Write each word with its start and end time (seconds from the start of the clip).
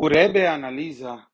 O 0.00 0.06
Rebbe 0.06 0.46
analisa 0.46 1.26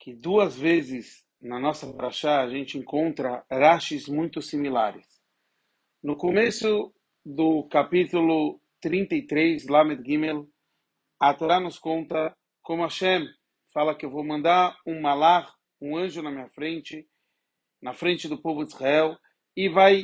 que 0.00 0.12
duas 0.12 0.58
vezes 0.58 1.24
na 1.40 1.60
nossa 1.60 1.86
Brachá 1.92 2.42
a 2.42 2.50
gente 2.50 2.76
encontra 2.76 3.46
rashis 3.48 4.08
muito 4.08 4.42
similares. 4.42 5.06
No 6.02 6.16
começo 6.16 6.92
do 7.24 7.62
capítulo 7.68 8.60
33, 8.80 9.68
Lamed 9.68 10.04
Gimel, 10.04 10.48
a 11.20 11.32
Torá 11.34 11.60
nos 11.60 11.78
conta 11.78 12.36
como 12.62 12.82
Hashem 12.82 13.28
fala 13.72 13.94
que 13.94 14.04
eu 14.04 14.10
vou 14.10 14.24
mandar 14.24 14.76
um 14.84 15.00
malach, 15.00 15.52
um 15.80 15.96
anjo 15.96 16.20
na 16.20 16.32
minha 16.32 16.48
frente, 16.48 17.08
na 17.80 17.94
frente 17.94 18.26
do 18.26 18.42
povo 18.42 18.64
de 18.64 18.72
Israel, 18.72 19.16
e 19.56 19.68
vai 19.68 20.02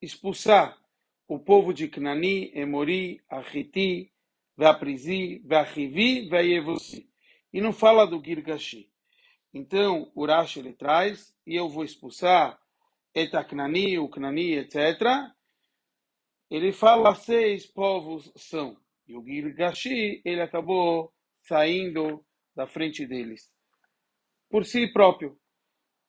expulsar 0.00 0.78
o 1.26 1.40
povo 1.40 1.74
de 1.74 1.88
Cnani, 1.88 2.52
Emori, 2.54 3.20
Ahiti, 3.28 4.11
Veaprizi, 4.62 5.42
Veachivi, 5.44 6.28
Veayevusi. 6.28 7.10
E 7.52 7.60
não 7.60 7.72
fala 7.72 8.06
do 8.06 8.22
Girgashi. 8.24 8.88
Então, 9.52 10.12
o 10.14 10.24
Rashi 10.24 10.60
ele 10.60 10.72
traz, 10.72 11.34
e 11.44 11.56
eu 11.56 11.68
vou 11.68 11.82
expulsar 11.82 12.56
Etaknani, 13.12 13.98
o 13.98 14.08
Knani, 14.08 14.52
etc. 14.58 15.00
Ele 16.48 16.72
fala 16.72 17.12
seis 17.16 17.66
povos 17.66 18.32
são. 18.36 18.76
E 19.08 19.16
o 19.16 19.24
Girgashi, 19.24 20.22
ele 20.24 20.40
acabou 20.40 21.12
saindo 21.40 22.24
da 22.54 22.68
frente 22.68 23.04
deles. 23.04 23.52
Por 24.48 24.64
si 24.64 24.92
próprio. 24.92 25.36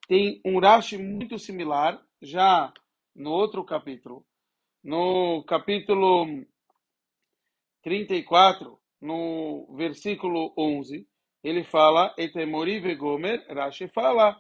Tem 0.08 0.40
um 0.46 0.60
Rashi 0.60 1.00
muito 1.00 1.40
similar, 1.40 2.00
já 2.22 2.72
no 3.16 3.32
outro 3.32 3.66
capítulo. 3.66 4.24
No 4.84 5.44
capítulo 5.46 6.46
34, 7.84 8.80
no 9.02 9.68
versículo 9.76 10.54
11, 10.58 11.06
ele 11.44 11.64
fala, 11.64 12.14
Etemori 12.18 12.80
vegomer, 12.80 13.46
Rashi 13.50 13.88
fala, 13.90 14.40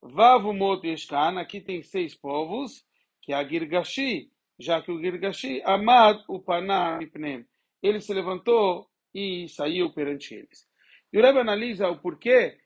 Vavumot 0.00 0.86
Yeshkan, 0.86 1.40
aqui 1.40 1.60
tem 1.60 1.82
seis 1.82 2.14
povos, 2.14 2.84
que 3.20 3.32
é 3.32 3.36
a 3.36 3.46
Girgashi, 3.46 4.30
já 4.58 4.80
que 4.80 4.92
o 4.92 5.00
Girgashi, 5.00 5.60
Amad 5.64 6.22
Upanah 6.28 7.02
Ipnem, 7.02 7.44
ele 7.82 8.00
se 8.00 8.14
levantou 8.14 8.88
e 9.12 9.48
saiu 9.48 9.92
perante 9.92 10.34
eles. 10.34 10.68
E 11.12 11.18
o 11.18 11.22
Rebbe 11.22 11.40
analisa 11.40 11.88
o 11.88 11.98
porquê 11.98 12.58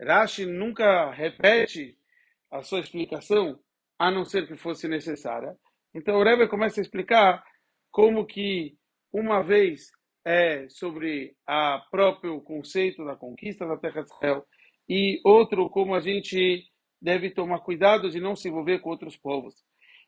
Rashi 0.00 0.46
nunca 0.46 1.10
repete 1.10 1.98
a 2.50 2.62
sua 2.62 2.80
explicação, 2.80 3.58
a 3.98 4.10
não 4.10 4.24
ser 4.24 4.46
que 4.46 4.56
fosse 4.56 4.88
necessária. 4.88 5.54
Então 5.94 6.16
o 6.16 6.22
Rebbe 6.22 6.48
começa 6.48 6.80
a 6.80 6.82
explicar 6.82 7.44
como 7.90 8.24
que 8.24 8.78
uma 9.12 9.42
vez 9.42 9.90
é 10.24 10.68
sobre 10.68 11.34
o 11.48 11.90
próprio 11.90 12.40
conceito 12.42 13.04
da 13.04 13.16
conquista 13.16 13.66
da 13.66 13.76
terra 13.76 14.02
de 14.02 14.10
Israel 14.12 14.46
e 14.88 15.20
outro 15.24 15.68
como 15.70 15.94
a 15.94 16.00
gente 16.00 16.64
deve 17.00 17.30
tomar 17.30 17.60
cuidado 17.60 18.10
de 18.10 18.20
não 18.20 18.34
se 18.34 18.48
envolver 18.48 18.80
com 18.80 18.90
outros 18.90 19.16
povos. 19.16 19.54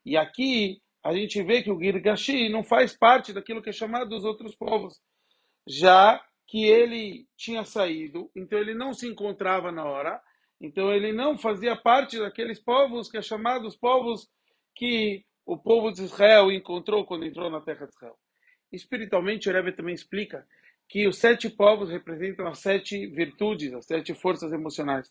E 0.05 0.17
aqui 0.17 0.81
a 1.03 1.15
gente 1.15 1.43
vê 1.43 1.63
que 1.63 1.71
o 1.71 1.79
Girgashi 1.79 2.49
não 2.49 2.63
faz 2.63 2.97
parte 2.97 3.33
daquilo 3.33 3.63
que 3.63 3.71
é 3.71 3.73
chamado 3.73 4.11
dos 4.11 4.25
outros 4.25 4.55
povos, 4.55 5.01
já 5.67 6.23
que 6.47 6.65
ele 6.65 7.27
tinha 7.37 7.65
saído, 7.65 8.31
então 8.35 8.59
ele 8.59 8.75
não 8.75 8.93
se 8.93 9.07
encontrava 9.07 9.71
na 9.71 9.85
hora, 9.85 10.21
então 10.61 10.93
ele 10.93 11.13
não 11.13 11.39
fazia 11.39 11.77
parte 11.77 12.19
daqueles 12.19 12.61
povos 12.61 13.09
que 13.09 13.17
é 13.17 13.23
chamados 13.23 13.77
povos 13.77 14.29
que 14.75 15.25
o 15.47 15.57
povo 15.57 15.93
de 15.93 16.03
Israel 16.03 16.51
encontrou 16.51 17.07
quando 17.07 17.25
entrou 17.25 17.49
na 17.49 17.61
terra 17.61 17.87
de 17.87 17.93
Israel. 17.93 18.19
Espiritualmente, 18.73 19.49
o 19.49 19.53
Rebbe 19.53 19.73
também 19.73 19.95
explica 19.95 20.47
que 20.89 21.07
os 21.07 21.19
sete 21.19 21.49
povos 21.49 21.91
representam 21.91 22.47
as 22.47 22.59
sete 22.59 23.07
virtudes, 23.07 23.73
as 23.73 23.87
sete 23.87 24.15
forças 24.15 24.53
emocionais. 24.53 25.11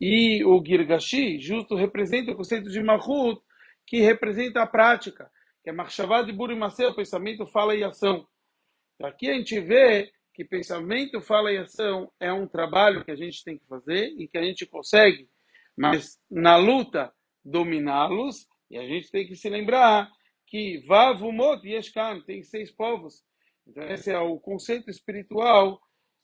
E 0.00 0.44
o 0.44 0.62
Girgashi, 0.64 1.38
justo, 1.38 1.74
representa 1.74 2.32
o 2.32 2.36
conceito 2.36 2.70
de 2.70 2.82
Mahut, 2.82 3.40
que 3.86 4.00
representa 4.00 4.62
a 4.62 4.66
prática, 4.66 5.30
que 5.62 5.70
é 5.70 6.22
de 6.24 6.32
Burimacê, 6.32 6.86
o 6.86 6.94
pensamento, 6.94 7.46
fala 7.46 7.76
e 7.76 7.84
ação. 7.84 8.26
Aqui 9.02 9.28
a 9.30 9.34
gente 9.34 9.60
vê 9.60 10.10
que 10.34 10.44
pensamento, 10.44 11.20
fala 11.20 11.52
e 11.52 11.58
ação 11.58 12.10
é 12.18 12.32
um 12.32 12.46
trabalho 12.46 13.04
que 13.04 13.10
a 13.10 13.16
gente 13.16 13.44
tem 13.44 13.58
que 13.58 13.66
fazer 13.66 14.14
e 14.18 14.26
que 14.26 14.38
a 14.38 14.42
gente 14.42 14.64
consegue, 14.66 15.28
mas 15.76 16.18
na 16.30 16.56
luta 16.56 17.12
dominá-los, 17.44 18.48
e 18.70 18.78
a 18.78 18.86
gente 18.86 19.10
tem 19.10 19.26
que 19.26 19.36
se 19.36 19.48
lembrar 19.50 20.10
que 20.52 20.84
Vavumot 20.86 21.66
Yeshkan 21.66 22.20
tem 22.26 22.42
seis 22.42 22.70
povos. 22.70 23.24
Então 23.66 23.84
esse 23.84 24.10
é 24.10 24.18
o 24.18 24.38
conceito 24.38 24.90
espiritual 24.90 25.80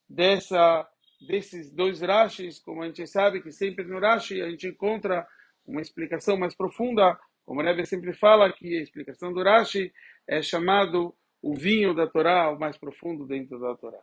dessa 0.06 0.86
desses 1.26 1.72
dois 1.72 2.02
Rashis, 2.02 2.60
como 2.60 2.82
a 2.82 2.86
gente 2.86 3.04
sabe 3.06 3.42
que 3.42 3.50
sempre 3.50 3.84
no 3.86 3.98
Rashi 3.98 4.42
a 4.42 4.50
gente 4.50 4.68
encontra 4.68 5.26
uma 5.66 5.80
explicação 5.80 6.36
mais 6.36 6.54
profunda, 6.54 7.18
como 7.44 7.60
o 7.60 7.64
Rebbe 7.64 7.86
sempre 7.86 8.12
fala 8.12 8.52
que 8.52 8.78
a 8.78 8.82
explicação 8.82 9.32
do 9.32 9.42
Rashi 9.42 9.90
é 10.28 10.42
chamado 10.42 11.16
o 11.42 11.54
vinho 11.54 11.94
da 11.94 12.06
Torá, 12.06 12.50
o 12.50 12.58
mais 12.58 12.76
profundo 12.76 13.26
dentro 13.26 13.58
da 13.58 13.74
Torá. 13.76 14.00